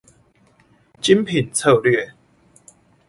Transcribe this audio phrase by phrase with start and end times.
[0.99, 2.15] 精品策略